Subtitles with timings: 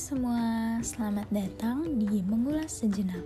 [0.00, 3.20] semua, selamat datang di Mengulas Sejenak,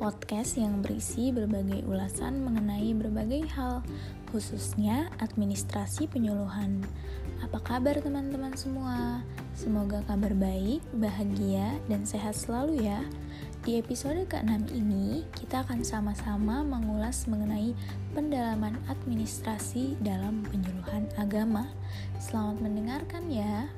[0.00, 3.84] podcast yang berisi berbagai ulasan mengenai berbagai hal,
[4.32, 6.80] khususnya administrasi penyuluhan.
[7.44, 9.20] Apa kabar teman-teman semua?
[9.52, 13.04] Semoga kabar baik, bahagia, dan sehat selalu ya.
[13.60, 17.76] Di episode ke-6 ini, kita akan sama-sama mengulas mengenai
[18.16, 21.68] pendalaman administrasi dalam penyuluhan agama.
[22.16, 23.68] Selamat mendengarkan ya.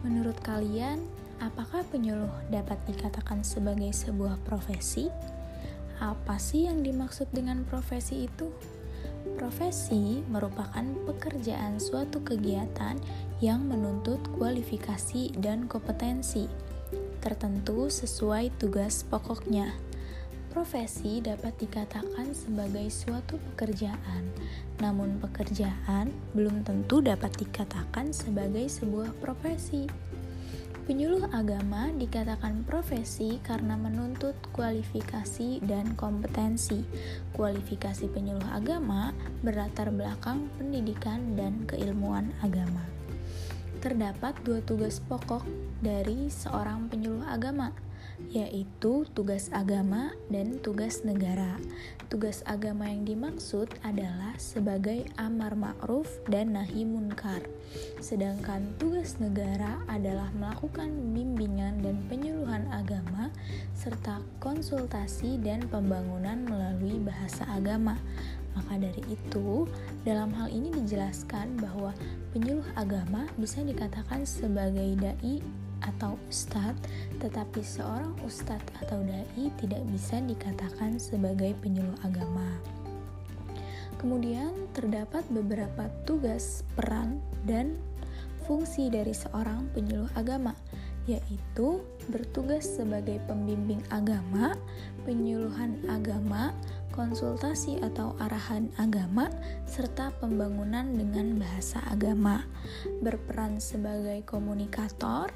[0.00, 1.04] Menurut kalian,
[1.44, 5.12] apakah penyuluh dapat dikatakan sebagai sebuah profesi?
[6.00, 8.48] Apa sih yang dimaksud dengan profesi itu?
[9.36, 12.96] Profesi merupakan pekerjaan suatu kegiatan
[13.44, 16.48] yang menuntut kualifikasi dan kompetensi
[17.20, 19.76] tertentu sesuai tugas pokoknya.
[20.50, 24.26] Profesi dapat dikatakan sebagai suatu pekerjaan,
[24.82, 29.86] namun pekerjaan belum tentu dapat dikatakan sebagai sebuah profesi.
[30.90, 36.82] Penyuluh agama dikatakan profesi karena menuntut kualifikasi dan kompetensi.
[37.30, 39.14] Kualifikasi penyuluh agama
[39.46, 42.82] berlatar belakang pendidikan dan keilmuan agama.
[43.78, 45.46] Terdapat dua tugas pokok
[45.78, 47.70] dari seorang penyuluh agama
[48.28, 51.56] yaitu tugas agama dan tugas negara.
[52.10, 57.40] Tugas agama yang dimaksud adalah sebagai amar ma'ruf dan nahi munkar.
[58.02, 63.30] Sedangkan tugas negara adalah melakukan bimbingan dan penyuluhan agama
[63.78, 67.94] serta konsultasi dan pembangunan melalui bahasa agama.
[68.58, 69.70] Maka dari itu,
[70.02, 71.94] dalam hal ini dijelaskan bahwa
[72.34, 75.38] penyuluh agama bisa dikatakan sebagai dai
[75.84, 76.80] atau ustadz,
[77.20, 82.46] tetapi seorang ustadz atau dai tidak bisa dikatakan sebagai penyuluh agama.
[84.00, 87.76] Kemudian terdapat beberapa tugas, peran, dan
[88.48, 90.56] fungsi dari seorang penyuluh agama,
[91.04, 94.56] yaitu bertugas sebagai pembimbing agama,
[95.04, 96.56] penyuluhan agama,
[96.96, 99.30] konsultasi atau arahan agama,
[99.68, 102.42] serta pembangunan dengan bahasa agama,
[103.04, 105.30] berperan sebagai komunikator,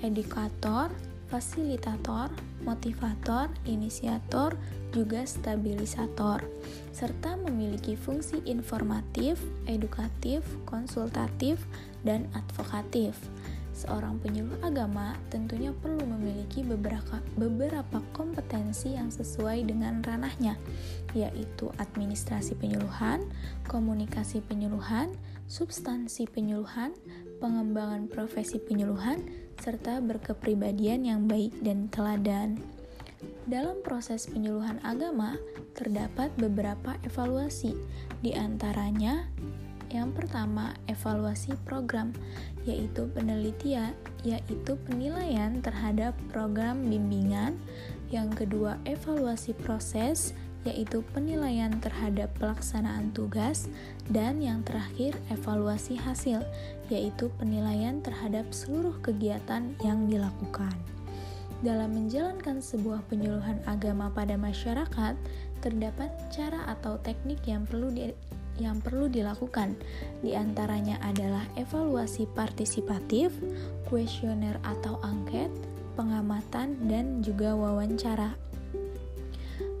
[0.00, 0.90] edukator,
[1.30, 2.28] fasilitator,
[2.66, 4.58] motivator, inisiator,
[4.90, 6.42] juga stabilisator,
[6.90, 9.38] serta memiliki fungsi informatif,
[9.70, 11.62] edukatif, konsultatif,
[12.02, 13.14] dan advokatif.
[13.70, 20.58] Seorang penyuluh agama tentunya perlu memiliki beberapa, beberapa kompetensi yang sesuai dengan ranahnya,
[21.16, 23.24] yaitu administrasi penyuluhan,
[23.64, 25.16] komunikasi penyuluhan,
[25.50, 26.94] substansi penyuluhan,
[27.42, 29.26] pengembangan profesi penyuluhan,
[29.58, 32.62] serta berkepribadian yang baik dan teladan.
[33.50, 35.34] Dalam proses penyuluhan agama,
[35.74, 37.74] terdapat beberapa evaluasi,
[38.22, 39.26] di antaranya
[39.90, 42.14] yang pertama, evaluasi program,
[42.62, 43.90] yaitu penelitian,
[44.22, 47.58] yaitu penilaian terhadap program bimbingan.
[48.14, 50.30] Yang kedua, evaluasi proses,
[50.64, 53.68] yaitu penilaian terhadap pelaksanaan tugas,
[54.12, 56.44] dan yang terakhir, evaluasi hasil,
[56.92, 60.72] yaitu penilaian terhadap seluruh kegiatan yang dilakukan.
[61.60, 65.12] Dalam menjalankan sebuah penyuluhan agama pada masyarakat,
[65.60, 68.16] terdapat cara atau teknik yang perlu di,
[68.56, 69.76] yang perlu dilakukan.
[70.24, 73.32] Di antaranya adalah evaluasi partisipatif,
[73.88, 75.52] kuesioner atau angket,
[76.00, 78.49] pengamatan, dan juga wawancara.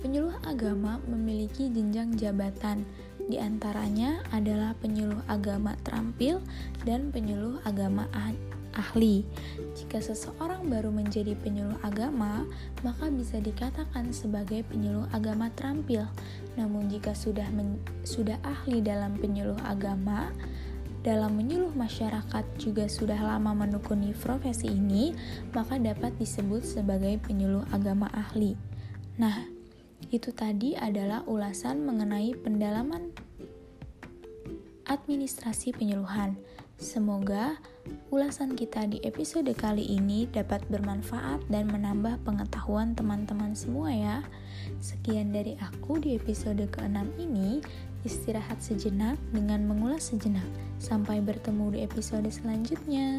[0.00, 2.88] Penyuluh agama memiliki jenjang jabatan,
[3.28, 6.40] di antaranya adalah penyuluh agama terampil
[6.88, 8.08] dan penyuluh agama
[8.72, 9.28] ahli.
[9.76, 12.48] Jika seseorang baru menjadi penyuluh agama,
[12.80, 16.08] maka bisa dikatakan sebagai penyuluh agama terampil.
[16.56, 20.32] Namun jika sudah men, sudah ahli dalam penyuluh agama,
[21.04, 25.12] dalam menyuluh masyarakat juga sudah lama menekuni profesi ini,
[25.52, 28.56] maka dapat disebut sebagai penyuluh agama ahli.
[29.20, 29.59] Nah,
[30.08, 33.12] itu tadi adalah ulasan mengenai pendalaman
[34.88, 36.40] administrasi penyuluhan.
[36.80, 37.60] Semoga
[38.08, 44.18] ulasan kita di episode kali ini dapat bermanfaat dan menambah pengetahuan teman-teman semua ya.
[44.80, 47.60] Sekian dari aku di episode ke-6 ini.
[48.00, 50.48] Istirahat sejenak dengan mengulas sejenak.
[50.80, 53.12] Sampai bertemu di episode selanjutnya.